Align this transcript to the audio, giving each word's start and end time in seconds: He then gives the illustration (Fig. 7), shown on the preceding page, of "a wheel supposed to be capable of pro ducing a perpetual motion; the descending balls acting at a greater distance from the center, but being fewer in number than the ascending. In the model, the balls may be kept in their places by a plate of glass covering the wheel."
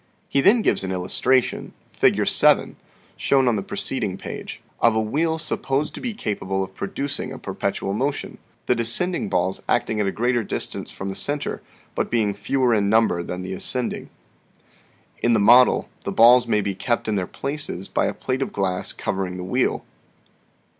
He 0.27 0.41
then 0.41 0.63
gives 0.63 0.81
the 0.81 0.89
illustration 0.89 1.73
(Fig. 1.93 2.25
7), 2.27 2.75
shown 3.15 3.47
on 3.47 3.55
the 3.55 3.61
preceding 3.61 4.17
page, 4.17 4.59
of 4.79 4.95
"a 4.95 4.99
wheel 4.99 5.37
supposed 5.37 5.93
to 5.93 6.01
be 6.01 6.15
capable 6.15 6.63
of 6.63 6.73
pro 6.73 6.87
ducing 6.87 7.31
a 7.31 7.37
perpetual 7.37 7.93
motion; 7.93 8.39
the 8.65 8.73
descending 8.73 9.29
balls 9.29 9.61
acting 9.69 9.99
at 10.01 10.07
a 10.07 10.11
greater 10.11 10.43
distance 10.43 10.89
from 10.91 11.09
the 11.09 11.15
center, 11.15 11.61
but 11.93 12.09
being 12.09 12.33
fewer 12.33 12.73
in 12.73 12.89
number 12.89 13.21
than 13.21 13.43
the 13.43 13.53
ascending. 13.53 14.09
In 15.21 15.33
the 15.33 15.39
model, 15.39 15.87
the 16.03 16.11
balls 16.11 16.47
may 16.47 16.61
be 16.61 16.73
kept 16.73 17.07
in 17.07 17.13
their 17.13 17.27
places 17.27 17.87
by 17.87 18.07
a 18.07 18.13
plate 18.15 18.41
of 18.41 18.51
glass 18.51 18.93
covering 18.93 19.37
the 19.37 19.43
wheel." 19.43 19.85